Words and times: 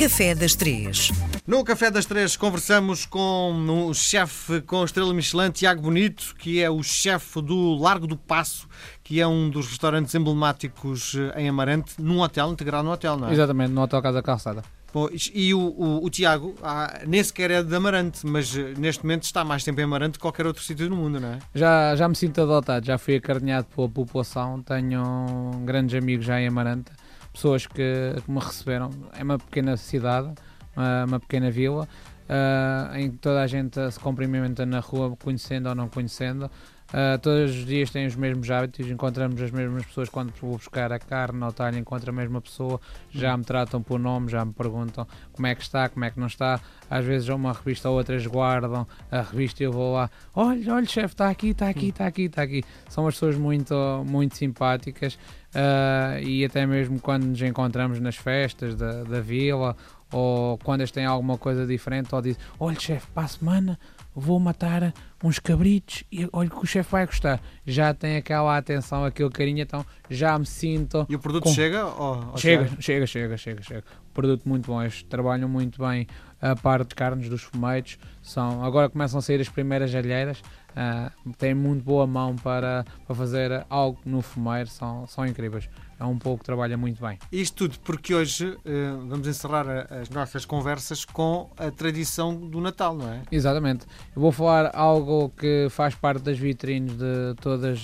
Café 0.00 0.34
das 0.34 0.54
Três. 0.54 1.12
No 1.46 1.62
Café 1.62 1.90
das 1.90 2.06
Três 2.06 2.34
conversamos 2.34 3.04
com 3.04 3.52
o 3.86 3.92
chefe 3.92 4.62
com 4.62 4.82
estrela 4.82 5.12
Michelin, 5.12 5.50
Tiago 5.50 5.82
Bonito, 5.82 6.34
que 6.38 6.62
é 6.62 6.70
o 6.70 6.82
chefe 6.82 7.42
do 7.42 7.74
Largo 7.74 8.06
do 8.06 8.16
Passo, 8.16 8.66
que 9.04 9.20
é 9.20 9.26
um 9.26 9.50
dos 9.50 9.68
restaurantes 9.68 10.14
emblemáticos 10.14 11.14
eh, 11.14 11.42
em 11.42 11.50
Amarante, 11.50 11.96
num 11.98 12.20
hotel, 12.20 12.50
integrado 12.50 12.84
no 12.84 12.92
hotel, 12.92 13.18
não 13.18 13.28
é? 13.28 13.32
Exatamente, 13.34 13.72
no 13.72 13.82
Hotel 13.82 14.00
Casa 14.00 14.22
Calçada. 14.22 14.62
Bom, 14.90 15.06
e 15.34 15.52
o, 15.52 15.60
o, 15.60 16.04
o 16.06 16.08
Tiago 16.08 16.54
ah, 16.62 17.02
nem 17.06 17.22
sequer 17.22 17.50
é 17.50 17.62
de 17.62 17.74
Amarante, 17.76 18.26
mas 18.26 18.56
eh, 18.56 18.72
neste 18.78 19.04
momento 19.04 19.24
está 19.24 19.44
mais 19.44 19.62
tempo 19.62 19.82
em 19.82 19.84
Amarante 19.84 20.14
que 20.14 20.22
qualquer 20.22 20.46
outro 20.46 20.62
sítio 20.62 20.88
no 20.88 20.96
mundo, 20.96 21.20
não 21.20 21.28
é? 21.28 21.38
Já, 21.54 21.94
já 21.94 22.08
me 22.08 22.16
sinto 22.16 22.40
adotado, 22.40 22.86
já 22.86 22.96
fui 22.96 23.16
acarinhado 23.16 23.66
pela 23.66 23.86
população, 23.86 24.62
tenho 24.62 25.60
grandes 25.66 25.94
amigos 25.94 26.24
já 26.24 26.40
em 26.40 26.48
Amarante, 26.48 26.90
pessoas 27.32 27.66
que, 27.66 28.14
que 28.24 28.30
me 28.30 28.38
receberam. 28.40 28.90
É 29.12 29.22
uma 29.22 29.38
pequena 29.38 29.76
cidade, 29.76 30.32
uma, 30.76 31.04
uma 31.04 31.20
pequena 31.20 31.50
vila, 31.50 31.88
uh, 32.30 32.96
em 32.96 33.10
que 33.10 33.18
toda 33.18 33.42
a 33.42 33.46
gente 33.46 33.90
se 33.90 33.98
cumprimenta 33.98 34.64
na 34.64 34.78
rua, 34.78 35.16
conhecendo 35.16 35.68
ou 35.68 35.74
não 35.74 35.88
conhecendo. 35.88 36.50
Uh, 36.90 37.16
todos 37.22 37.50
os 37.56 37.66
dias 37.66 37.88
têm 37.90 38.04
os 38.04 38.16
mesmos 38.16 38.50
hábitos, 38.50 38.90
encontramos 38.90 39.40
as 39.40 39.52
mesmas 39.52 39.86
pessoas 39.86 40.08
quando 40.08 40.32
vou 40.40 40.56
buscar 40.56 40.90
a 40.92 40.98
carne 40.98 41.40
ao 41.44 41.52
talho, 41.52 41.78
encontro 41.78 42.10
a 42.10 42.12
mesma 42.12 42.40
pessoa, 42.40 42.80
já 43.12 43.36
me 43.36 43.44
tratam 43.44 43.80
por 43.80 44.00
nome, 44.00 44.28
já 44.28 44.44
me 44.44 44.52
perguntam 44.52 45.06
como 45.32 45.46
é 45.46 45.54
que 45.54 45.62
está, 45.62 45.88
como 45.88 46.04
é 46.04 46.10
que 46.10 46.18
não 46.18 46.26
está. 46.26 46.60
Às 46.90 47.04
vezes 47.04 47.28
uma 47.28 47.52
revista 47.52 47.88
ou 47.88 47.96
outras 47.96 48.26
guardam 48.26 48.88
a 49.08 49.22
revista 49.22 49.62
e 49.62 49.66
eu 49.66 49.72
vou 49.72 49.94
lá, 49.94 50.10
olha, 50.34 50.74
olha, 50.74 50.86
chefe, 50.86 51.14
está 51.14 51.30
aqui, 51.30 51.50
está 51.50 51.68
aqui, 51.68 51.90
está 51.90 52.06
aqui, 52.06 52.22
está 52.22 52.42
aqui. 52.42 52.64
São 52.88 53.06
as 53.06 53.14
pessoas 53.14 53.36
muito, 53.36 53.72
muito 54.04 54.36
simpáticas 54.36 55.14
uh, 55.54 56.20
e 56.20 56.44
até 56.44 56.66
mesmo 56.66 56.98
quando 56.98 57.24
nos 57.24 57.40
encontramos 57.40 58.00
nas 58.00 58.16
festas 58.16 58.74
da, 58.74 59.04
da 59.04 59.20
vila 59.20 59.76
ou 60.12 60.58
quando 60.58 60.80
eles 60.80 60.90
têm 60.90 61.04
alguma 61.04 61.38
coisa 61.38 61.66
diferente, 61.66 62.14
ou 62.14 62.20
dizem, 62.20 62.40
olha, 62.58 62.78
chefe, 62.78 63.06
para 63.14 63.24
a 63.24 63.28
semana 63.28 63.78
vou 64.14 64.38
matar 64.40 64.92
uns 65.22 65.38
cabritos 65.38 66.04
e 66.10 66.28
olha 66.32 66.48
que 66.48 66.56
o 66.56 66.66
chefe 66.66 66.90
vai 66.90 67.06
gostar. 67.06 67.40
Já 67.66 67.92
tem 67.92 68.16
aquela 68.16 68.56
atenção, 68.56 69.04
aquele 69.04 69.30
carinho, 69.30 69.60
então 69.60 69.84
já 70.08 70.38
me 70.38 70.46
sinto. 70.46 71.06
E 71.08 71.14
o 71.14 71.18
produto 71.18 71.44
com... 71.44 71.50
chega? 71.50 71.86
Ou, 71.86 72.30
ou 72.32 72.38
chega, 72.38 72.68
chega, 72.80 73.06
chega, 73.06 73.36
chega, 73.36 73.62
chega. 73.62 73.84
Produto 74.12 74.48
muito 74.48 74.66
bom. 74.66 74.82
Eles 74.82 75.02
trabalham 75.04 75.48
muito 75.48 75.80
bem 75.82 76.06
a 76.40 76.56
parte 76.56 76.90
de 76.90 76.94
carnes 76.94 77.28
dos 77.28 77.42
fumeiros. 77.42 77.98
São, 78.22 78.64
agora 78.64 78.88
começam 78.88 79.18
a 79.18 79.22
sair 79.22 79.40
as 79.40 79.48
primeiras 79.48 79.94
alheiras. 79.94 80.42
Uh, 80.70 81.32
têm 81.34 81.52
muito 81.52 81.84
boa 81.84 82.06
mão 82.06 82.36
para, 82.36 82.84
para 83.04 83.14
fazer 83.16 83.66
algo 83.68 83.98
no 84.04 84.22
fumeiro, 84.22 84.68
são, 84.68 85.06
são 85.06 85.26
incríveis. 85.26 85.68
É 85.98 86.04
um 86.04 86.16
pouco 86.16 86.38
que 86.38 86.44
trabalha 86.44 86.76
muito 86.78 87.02
bem. 87.02 87.18
Isto 87.30 87.68
tudo 87.68 87.78
porque 87.80 88.14
hoje 88.14 88.46
uh, 88.46 89.06
vamos 89.08 89.26
encerrar 89.26 89.66
as 89.90 90.08
nossas 90.08 90.44
conversas 90.44 91.04
com 91.04 91.50
a 91.58 91.70
tradição 91.70 92.34
do 92.34 92.60
Natal, 92.60 92.94
não 92.94 93.12
é? 93.12 93.22
Exatamente. 93.30 93.84
Eu 94.14 94.22
vou 94.22 94.32
falar 94.32 94.70
algo 94.74 95.30
que 95.36 95.68
faz 95.70 95.94
parte 95.94 96.22
das 96.22 96.38
vitrines 96.38 96.92
de 96.92 97.34
todas 97.40 97.80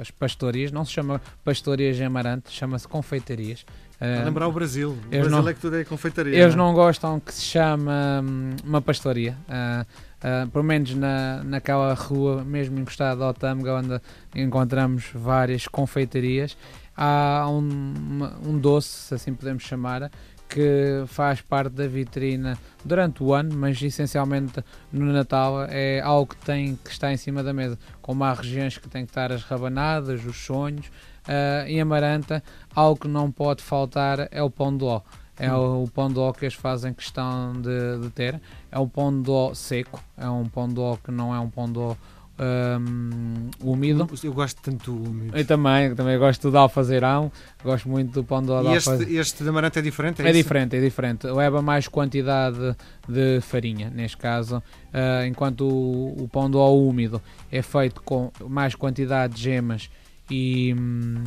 as 0.00 0.10
pastorias. 0.10 0.70
Não 0.70 0.84
se 0.84 0.92
chama 0.92 1.20
pastorias 1.44 2.00
Amarante, 2.00 2.50
chama-se 2.50 2.86
confeitarias. 2.86 3.64
Uh, 4.00 4.24
lembrar 4.26 4.46
o 4.46 4.52
Brasil. 4.52 4.90
O 4.90 5.08
Brasil 5.08 5.30
não, 5.30 5.48
é 5.48 5.54
que 5.54 5.60
tudo 5.60 5.76
é 5.76 5.84
confeitaria. 5.84 6.38
Eles 6.38 6.54
não, 6.54 6.66
é? 6.66 6.68
não 6.68 6.74
gostam 6.74 7.18
que 7.18 7.32
se 7.32 7.42
chame 7.42 7.88
um, 7.88 8.56
uma 8.64 8.82
pastoria. 8.82 9.36
Uh, 9.48 10.50
pelo 10.50 10.64
menos 10.64 10.94
na, 10.94 11.42
naquela 11.44 11.94
rua, 11.94 12.44
mesmo 12.44 12.78
encostada 12.78 13.24
ao 13.24 13.32
Tâmega, 13.32 13.74
onde 13.74 14.00
encontramos 14.34 15.04
várias 15.14 15.66
confeitarias, 15.66 16.56
há 16.96 17.46
um, 17.48 18.28
um 18.44 18.58
doce, 18.58 18.88
se 18.88 19.14
assim 19.14 19.34
podemos 19.34 19.62
chamar, 19.62 20.10
que 20.48 21.04
faz 21.06 21.40
parte 21.40 21.72
da 21.72 21.86
vitrina 21.86 22.58
durante 22.84 23.22
o 23.22 23.32
ano, 23.32 23.54
mas 23.54 23.80
essencialmente 23.82 24.64
no 24.92 25.12
Natal 25.12 25.64
é 25.68 26.00
algo 26.00 26.34
que 26.34 26.44
tem 26.44 26.76
que 26.76 26.90
estar 26.90 27.12
em 27.12 27.16
cima 27.16 27.42
da 27.42 27.52
mesa. 27.52 27.78
Como 28.00 28.24
há 28.24 28.32
regiões 28.32 28.78
que 28.78 28.88
têm 28.88 29.04
que 29.04 29.10
estar 29.10 29.32
as 29.32 29.42
rabanadas, 29.42 30.24
os 30.24 30.36
sonhos, 30.36 30.86
uh, 31.26 31.66
em 31.66 31.80
Amaranta, 31.80 32.42
algo 32.74 33.00
que 33.00 33.08
não 33.08 33.30
pode 33.30 33.62
faltar 33.62 34.28
é 34.30 34.42
o 34.42 34.50
pão 34.50 34.76
de 34.76 34.84
ló. 34.84 35.00
É 35.38 35.52
o, 35.52 35.84
o 35.84 35.90
pão 35.90 36.08
de 36.08 36.14
ló 36.14 36.32
que 36.32 36.46
eles 36.46 36.54
fazem 36.54 36.94
questão 36.94 37.52
de, 37.60 38.00
de, 38.00 38.10
ter. 38.10 38.40
É 38.70 38.78
um 38.78 38.88
pão 38.88 39.20
de 39.20 39.28
ló 39.28 39.52
seco, 39.52 40.02
é 40.16 40.28
um 40.28 40.46
pão 40.46 40.68
de 40.68 40.76
ló 40.76 40.96
que 40.96 41.10
não 41.10 41.34
é 41.34 41.38
um 41.38 41.50
pão 41.50 41.70
de 41.70 41.78
ló 41.78 41.94
um, 42.38 43.50
úmido. 43.60 44.08
Eu 44.22 44.32
gosto 44.32 44.60
tanto 44.60 44.92
do 44.92 45.10
úmido. 45.10 45.36
Eu 45.36 45.44
também, 45.44 45.94
também 45.94 46.18
gosto 46.18 46.50
do 46.50 46.58
alfazeirão, 46.58 47.32
gosto 47.62 47.88
muito 47.88 48.12
do 48.12 48.24
pão 48.24 48.42
de 48.42 48.48
ló 48.48 48.62
E 48.62 48.76
este, 48.76 49.14
este 49.14 49.42
de 49.42 49.48
amarante 49.48 49.78
é 49.78 49.82
diferente? 49.82 50.22
É, 50.22 50.28
é 50.28 50.32
diferente, 50.32 50.76
é 50.76 50.80
diferente. 50.80 51.26
Leva 51.26 51.62
mais 51.62 51.88
quantidade 51.88 52.76
de 53.08 53.40
farinha, 53.40 53.90
neste 53.90 54.16
caso, 54.16 54.58
uh, 54.58 55.26
enquanto 55.26 55.62
o, 55.62 56.24
o 56.24 56.28
pão 56.28 56.50
de 56.50 56.56
ló 56.56 56.74
úmido 56.74 57.20
é 57.50 57.62
feito 57.62 58.02
com 58.02 58.30
mais 58.48 58.74
quantidade 58.74 59.34
de 59.34 59.42
gemas 59.42 59.90
e 60.30 60.74
hum, 60.78 61.22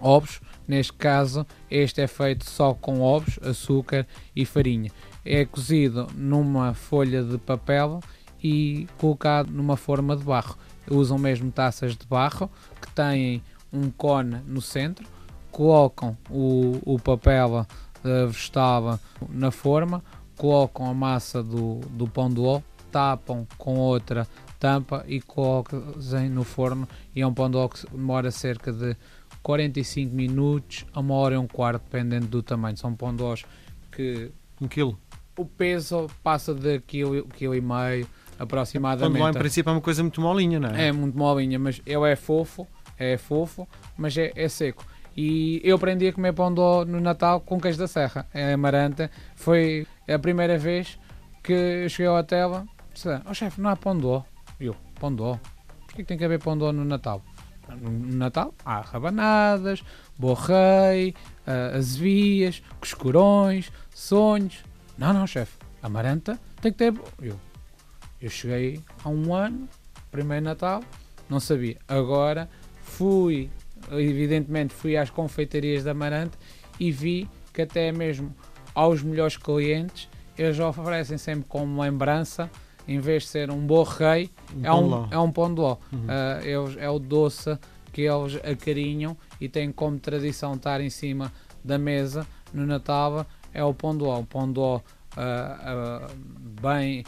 ovos. 0.00 0.40
Neste 0.66 0.92
caso, 0.92 1.46
este 1.70 2.00
é 2.00 2.06
feito 2.06 2.48
só 2.48 2.72
com 2.72 3.00
ovos, 3.00 3.38
açúcar 3.42 4.06
e 4.34 4.44
farinha. 4.46 4.90
É 5.24 5.44
cozido 5.44 6.06
numa 6.14 6.72
folha 6.72 7.22
de 7.22 7.36
papel 7.36 8.00
e 8.42 8.86
colocado 8.98 9.50
numa 9.50 9.76
forma 9.76 10.16
de 10.16 10.24
barro. 10.24 10.56
Usam 10.90 11.18
mesmo 11.18 11.50
taças 11.50 11.96
de 11.96 12.06
barro 12.06 12.50
que 12.80 12.90
têm 12.92 13.42
um 13.72 13.90
cone 13.90 14.40
no 14.46 14.60
centro, 14.60 15.06
colocam 15.50 16.16
o, 16.28 16.78
o 16.84 16.98
papel 16.98 17.66
uh, 18.04 18.26
vegetal 18.28 18.98
na 19.28 19.50
forma, 19.50 20.02
colocam 20.36 20.86
a 20.86 20.94
massa 20.94 21.42
do, 21.42 21.80
do 21.90 22.08
pão 22.08 22.28
de 22.28 22.40
ló, 22.40 22.60
tapam 22.90 23.46
com 23.56 23.76
outra 23.76 24.26
tampa 24.58 25.04
e 25.08 25.20
colocam 25.20 25.82
no 26.30 26.44
forno 26.44 26.88
e 27.14 27.22
é 27.22 27.26
um 27.26 27.32
pão 27.32 27.50
de 27.50 27.56
ló 27.56 27.68
que 27.68 27.88
demora 27.90 28.30
cerca 28.30 28.72
de 28.72 28.96
45 29.42 30.14
minutos 30.14 30.86
a 30.92 31.00
uma 31.00 31.14
hora 31.14 31.34
e 31.34 31.38
um 31.38 31.46
quarto, 31.46 31.82
dependendo 31.82 32.26
do 32.26 32.42
tamanho. 32.42 32.76
São 32.76 32.94
pão 32.94 33.14
de 33.14 33.22
lós 33.22 33.44
que... 33.90 34.30
Um 34.60 34.68
quilo? 34.68 34.96
O 35.36 35.44
peso 35.44 36.08
passa 36.22 36.54
de 36.54 36.78
quilo, 36.80 37.26
quilo 37.28 37.54
e 37.54 37.60
meio, 37.60 38.06
aproximadamente. 38.42 39.12
Pão 39.12 39.12
de 39.12 39.18
ló, 39.20 39.30
em 39.30 39.32
princípio, 39.32 39.70
é 39.70 39.72
uma 39.72 39.80
coisa 39.80 40.02
muito 40.02 40.20
molinha, 40.20 40.58
não 40.58 40.70
é? 40.70 40.88
É 40.88 40.92
muito 40.92 41.16
molinha, 41.16 41.58
mas 41.58 41.80
ele 41.86 42.10
é 42.10 42.16
fofo, 42.16 42.66
é 42.98 43.16
fofo, 43.16 43.68
mas 43.96 44.16
é, 44.16 44.32
é 44.34 44.48
seco. 44.48 44.84
E 45.16 45.60
eu 45.62 45.76
aprendi 45.76 46.08
a 46.08 46.12
comer 46.12 46.32
pão 46.32 46.52
de 46.52 46.58
ló 46.58 46.84
no 46.84 47.00
Natal 47.00 47.40
com 47.40 47.60
queijo 47.60 47.78
da 47.78 47.86
serra, 47.86 48.26
em 48.34 48.52
Amaranta. 48.52 49.10
Foi 49.36 49.86
a 50.08 50.18
primeira 50.18 50.58
vez 50.58 50.98
que 51.42 51.52
eu 51.52 51.88
cheguei 51.88 52.06
ao 52.06 52.16
hotel, 52.16 52.66
disse, 52.92 53.08
oh 53.28 53.34
chefe, 53.34 53.60
não 53.60 53.70
há 53.70 53.76
pão 53.76 53.96
de 53.96 54.04
ló. 54.04 54.22
Eu, 54.60 54.74
pão 54.98 55.14
de 55.14 55.20
ló? 55.20 55.36
Porquê 55.86 56.02
que 56.02 56.04
tem 56.04 56.18
que 56.18 56.24
haver 56.24 56.40
pão 56.40 56.56
de 56.56 56.64
ló 56.64 56.72
no 56.72 56.84
Natal? 56.84 57.22
No 57.80 58.16
Natal 58.16 58.52
há 58.64 58.80
rabanadas, 58.80 59.82
borrei, 60.18 61.14
uh, 61.46 61.76
azevias, 61.76 62.62
coscurões, 62.80 63.70
sonhos. 63.94 64.64
Não, 64.98 65.12
não, 65.12 65.26
chefe, 65.26 65.56
amaranta 65.82 66.38
tem 66.62 66.72
que 66.72 66.78
ter. 66.78 66.94
Eu, 67.20 67.38
eu 68.22 68.30
cheguei 68.30 68.80
há 69.04 69.08
um 69.08 69.34
ano, 69.34 69.68
primeiro 70.10 70.44
Natal, 70.44 70.82
não 71.28 71.40
sabia. 71.40 71.76
Agora 71.88 72.48
fui, 72.82 73.50
evidentemente, 73.90 74.72
fui 74.72 74.96
às 74.96 75.10
confeitarias 75.10 75.82
da 75.82 75.90
Amarante 75.90 76.38
e 76.78 76.92
vi 76.92 77.28
que 77.52 77.62
até 77.62 77.90
mesmo 77.90 78.34
aos 78.74 79.02
melhores 79.02 79.36
clientes 79.36 80.08
eles 80.38 80.58
oferecem 80.58 81.18
sempre 81.18 81.44
como 81.48 81.82
lembrança 81.82 82.50
em 82.86 82.98
vez 82.98 83.24
de 83.24 83.28
ser 83.28 83.50
um 83.50 83.66
borrei, 83.66 84.30
um 84.56 84.66
é, 84.66 84.72
um, 84.72 85.08
é 85.10 85.18
um 85.18 85.30
pão 85.30 85.52
de 85.54 85.60
ló. 85.60 85.76
Uhum. 85.92 86.00
Uh, 86.00 86.78
é, 86.78 86.84
é 86.84 86.90
o 86.90 86.98
doce 86.98 87.58
que 87.92 88.02
eles 88.02 88.36
acarinham 88.36 89.16
e 89.40 89.48
têm 89.48 89.70
como 89.70 89.98
tradição 89.98 90.54
estar 90.54 90.80
em 90.80 90.90
cima 90.90 91.32
da 91.62 91.78
mesa 91.78 92.26
no 92.52 92.66
Natal, 92.66 93.26
é 93.52 93.62
o 93.62 93.72
pão 93.72 93.96
de 93.96 94.02
ló. 94.02 94.20
O 94.20 94.26
pão 94.26 94.50
de 94.50 94.58
ló 94.58 94.76
uh, 94.76 94.80
uh, 94.80 96.60
bem, 96.60 97.04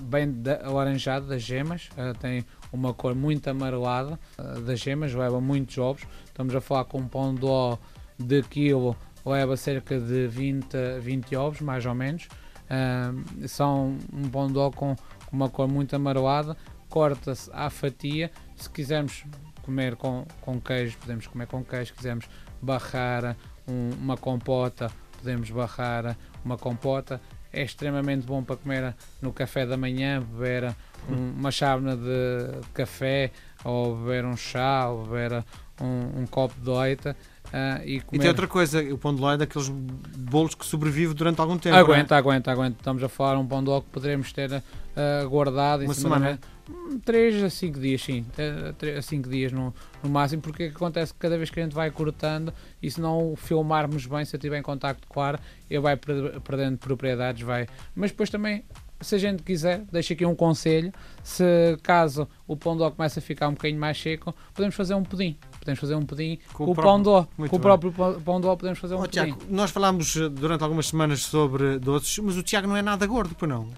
bem 0.00 0.34
alaranjado 0.64 1.26
das 1.26 1.42
gemas, 1.42 1.88
tem 2.20 2.44
uma 2.72 2.94
cor 2.94 3.14
muito 3.14 3.48
amarelada 3.48 4.18
das 4.64 4.80
gemas, 4.80 5.12
leva 5.12 5.40
muitos 5.40 5.76
ovos. 5.78 6.02
Estamos 6.24 6.54
a 6.54 6.60
falar 6.60 6.84
com 6.84 6.98
um 6.98 7.08
pão 7.08 7.34
de 7.34 7.42
ló 7.42 7.76
de 8.18 8.42
quilo, 8.42 8.96
leva 9.24 9.56
cerca 9.56 9.98
de 9.98 10.26
20, 10.26 11.00
20 11.00 11.36
ovos, 11.36 11.60
mais 11.60 11.84
ou 11.86 11.94
menos. 11.94 12.28
Uh, 12.72 13.48
são 13.48 13.98
um 14.12 14.28
pão 14.28 14.46
de 14.46 14.76
com 14.76 14.96
uma 15.30 15.48
cor 15.48 15.68
muito 15.68 15.94
amarelada, 15.94 16.56
corta-se 16.88 17.50
à 17.52 17.68
fatia. 17.68 18.30
Se 18.56 18.68
quisermos 18.68 19.24
comer 19.62 19.96
com, 19.96 20.26
com 20.40 20.60
queijo, 20.60 20.96
podemos 20.98 21.26
comer 21.26 21.46
com 21.46 21.64
queijo. 21.64 21.86
Se 21.86 21.92
quisermos 21.94 22.28
barrar 22.60 23.36
um, 23.68 23.90
uma 24.00 24.16
compota, 24.16 24.90
podemos 25.18 25.50
barrar 25.50 26.16
uma 26.44 26.56
compota. 26.56 27.20
É 27.52 27.62
extremamente 27.62 28.26
bom 28.26 28.42
para 28.42 28.56
comer 28.56 28.94
no 29.20 29.32
café 29.32 29.66
da 29.66 29.76
manhã, 29.76 30.20
beber 30.20 30.74
um, 31.08 31.32
uma 31.38 31.50
chávena 31.50 31.96
de 31.96 32.66
café, 32.72 33.30
ou 33.62 33.96
beber 33.96 34.24
um 34.24 34.36
chá, 34.36 34.88
ou 34.88 35.04
beber 35.04 35.44
um, 35.80 36.22
um 36.22 36.26
copo 36.26 36.58
de 36.60 36.70
oita 36.70 37.16
uh, 37.52 37.82
e 37.84 38.00
comer. 38.00 38.16
E 38.16 38.18
tem 38.20 38.28
outra 38.28 38.46
coisa, 38.46 38.82
o 38.82 38.98
pão 38.98 39.14
de 39.14 39.20
ló 39.20 39.32
é 39.32 39.36
daqueles 39.36 39.68
bolos 39.68 40.54
que 40.54 40.64
sobrevive 40.66 41.14
durante 41.14 41.40
algum 41.40 41.58
tempo. 41.58 41.76
é? 41.76 41.78
Aguenta, 41.78 42.16
aguenta, 42.16 42.50
aguenta. 42.52 42.76
Estamos 42.78 43.02
a 43.02 43.08
falar 43.08 43.38
um 43.38 43.46
pão 43.46 43.62
de 43.62 43.68
ló 43.70 43.80
que 43.80 43.88
poderemos 43.90 44.32
ter 44.32 44.50
uh, 44.52 45.28
guardado 45.28 45.84
Uma 45.84 45.94
semana. 45.94 46.26
mesa. 46.26 46.38
Hum, 46.70 47.00
Três 47.04 47.42
a 47.42 47.50
cinco 47.50 47.80
dias, 47.80 48.00
sim. 48.00 48.24
Eh, 48.38 48.72
três 48.78 48.96
a 48.96 49.02
cinco 49.02 49.28
dias 49.28 49.50
no, 49.50 49.74
no 50.02 50.08
máximo, 50.08 50.40
porque 50.40 50.64
acontece 50.74 51.12
que 51.12 51.18
cada 51.18 51.36
vez 51.36 51.50
que 51.50 51.58
a 51.58 51.62
gente 51.64 51.74
vai 51.74 51.90
cortando 51.90 52.54
e 52.80 52.88
se 52.88 53.00
não 53.00 53.32
o 53.32 53.36
filmarmos 53.36 54.06
bem, 54.06 54.24
se 54.24 54.36
eu 54.36 54.38
estiver 54.38 54.58
em 54.58 54.62
contacto 54.62 55.06
com 55.08 55.18
o 55.18 55.22
ar, 55.22 55.40
ele 55.68 55.80
vai 55.80 55.96
per- 55.96 56.40
perdendo 56.40 56.78
propriedades, 56.78 57.42
vai. 57.42 57.66
Mas 57.96 58.12
depois 58.12 58.30
também, 58.30 58.62
se 59.00 59.16
a 59.16 59.18
gente 59.18 59.42
quiser, 59.42 59.82
deixo 59.90 60.12
aqui 60.12 60.24
um 60.24 60.36
conselho, 60.36 60.92
se 61.24 61.76
caso 61.82 62.28
o 62.46 62.56
pão 62.56 62.74
de 62.76 62.82
ló 62.82 62.90
comece 62.92 63.18
a 63.18 63.22
ficar 63.22 63.48
um 63.48 63.54
bocadinho 63.54 63.80
mais 63.80 64.00
seco, 64.00 64.32
podemos 64.54 64.76
fazer 64.76 64.94
um 64.94 65.02
pudim. 65.02 65.36
Podemos 65.62 65.78
fazer 65.78 65.94
um 65.94 66.04
pudim 66.04 66.40
com, 66.52 66.64
o 66.64 66.74
pão 66.74 67.00
ló. 67.00 67.24
Muito 67.38 67.50
Com 67.52 67.56
o 67.56 67.60
próprio 67.60 67.92
pão 67.92 68.20
pão 68.20 68.40
de 68.40 68.46
ló 68.48 68.56
podemos 68.56 68.80
fazer 68.80 68.96
um 68.96 68.98
Ó, 68.98 69.00
pudim. 69.02 69.12
Tiago, 69.12 69.38
nós 69.48 69.70
falámos 69.70 70.16
eh, 70.16 70.28
durante 70.28 70.64
algumas 70.64 70.88
semanas 70.88 71.22
sobre 71.22 71.78
doces, 71.78 72.18
mas 72.18 72.36
o 72.36 72.42
Tiago 72.42 72.66
não 72.66 72.76
é 72.76 72.82
nada 72.82 73.06
gordo, 73.06 73.36
pois 73.38 73.48
não? 73.48 73.68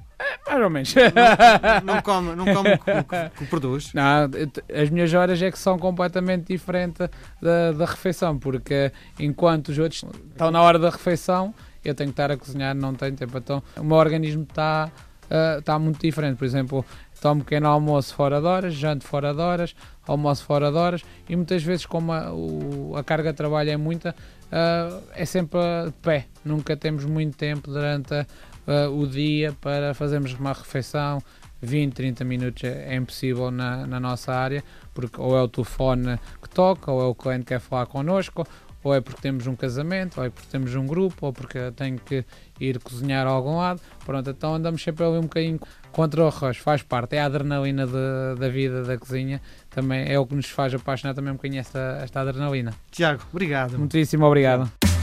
Mais 0.49 0.63
ou 0.63 0.71
menos. 0.71 0.95
Não 1.85 2.01
come, 2.01 2.35
não 2.35 2.47
come 2.47 2.71
o 2.73 2.79
que, 2.79 3.39
que- 3.39 3.47
produz. 3.47 3.93
Não, 3.93 4.03
as 4.75 4.89
minhas 4.89 5.13
horas 5.13 5.43
é 5.43 5.51
que 5.51 5.59
são 5.59 5.79
completamente 5.79 6.47
diferentes 6.47 7.07
da, 7.43 7.73
da 7.73 7.85
refeição, 7.85 8.39
porque 8.39 8.91
enquanto 9.21 9.69
os 9.69 9.79
outros 9.79 10.05
estão 10.31 10.51
na 10.51 10.63
hora 10.63 10.79
da 10.79 10.89
refeição, 10.89 11.55
eu 11.85 11.95
tenho 11.95 12.09
que 12.09 12.13
estar 12.15 12.31
a 12.31 12.37
cozinhar, 12.39 12.75
não 12.75 12.95
tenho 12.95 13.15
tempo. 13.15 13.37
Então, 13.37 13.63
o 13.77 13.85
meu 13.85 13.99
organismo 13.99 14.45
está 14.45 14.91
ah, 15.31 15.57
está 15.59 15.79
muito 15.79 16.01
diferente. 16.01 16.37
Por 16.37 16.45
exemplo, 16.45 16.85
tomo 17.21 17.43
pequeno 17.43 17.69
almoço 17.69 18.15
fora 18.15 18.41
de 18.41 18.47
horas, 18.47 18.75
janto 18.75 19.05
fora 19.07 19.33
de 19.35 19.41
horas, 19.41 19.75
almoço 20.07 20.45
fora 20.45 20.71
de 20.71 20.77
horas 20.77 21.03
e 21.29 21.35
muitas 21.37 21.63
vezes, 21.63 21.87
como 21.87 22.13
a, 22.13 22.33
o- 22.33 22.95
a 22.97 23.03
carga 23.05 23.31
de 23.33 23.37
trabalho 23.37 23.71
é 23.71 23.77
muita, 23.77 24.15
ah, 24.53 25.01
é 25.15 25.25
sempre 25.25 25.59
a 25.59 25.93
pé. 26.03 26.27
Nunca 26.45 26.77
temos 26.77 27.05
muito 27.05 27.37
tempo 27.37 27.71
durante 27.71 28.15
ah, 28.15 28.89
o 28.91 29.07
dia 29.07 29.53
para 29.61 29.95
fazermos 29.95 30.33
uma 30.35 30.53
refeição. 30.53 31.23
20, 31.63 31.95
30 31.95 32.25
minutos 32.25 32.63
é, 32.65 32.93
é 32.93 32.95
impossível 32.95 33.51
na, 33.51 33.87
na 33.87 33.99
nossa 33.99 34.35
área, 34.35 34.63
porque 34.93 35.19
ou 35.19 35.35
é 35.35 35.41
o 35.41 35.49
telefone 35.49 36.19
que 36.43 36.49
toca, 36.51 36.93
ou 36.93 37.01
é 37.01 37.05
o 37.07 37.15
cliente 37.15 37.45
que 37.45 37.55
quer 37.55 37.61
falar 37.61 37.87
connosco, 37.87 38.47
ou 38.85 38.95
é 38.95 39.01
porque 39.01 39.21
temos 39.21 39.47
um 39.47 39.57
casamento, 39.57 40.19
ou 40.21 40.25
é 40.27 40.31
porque 40.31 40.47
temos 40.51 40.75
um 40.75 40.87
grupo, 40.87 41.27
ou 41.27 41.33
porque 41.33 41.73
tenho 41.75 41.99
que 41.99 42.25
ir 42.61 42.79
cozinhar 42.79 43.27
a 43.27 43.31
algum 43.31 43.57
lado. 43.57 43.81
Pronto, 44.05 44.31
então 44.31 44.55
andamos 44.55 44.83
sempre 44.83 45.05
ali 45.05 45.19
um 45.19 45.23
bocadinho 45.23 45.59
contra 45.91 46.23
o 46.23 46.27
arroz, 46.27 46.57
faz 46.59 46.83
parte, 46.83 47.17
é 47.17 47.21
a 47.21 47.27
adrenalina 47.27 47.87
de- 47.87 48.39
da 48.39 48.49
vida 48.49 48.83
da 48.85 48.97
cozinha, 48.99 49.41
também 49.71 50.05
é 50.11 50.19
o 50.19 50.27
que 50.27 50.35
nos 50.35 50.49
faz 50.51 50.73
apaixonar 50.75 51.15
também 51.15 51.33
um 51.33 51.37
bocadinho 51.37 51.61
esta, 51.61 51.99
esta 52.03 52.21
adrenalina. 52.21 52.73
Tiago, 52.91 53.23
obrigado. 53.33 53.79
Muitíssimo 53.79 54.25
obrigado. 54.27 54.94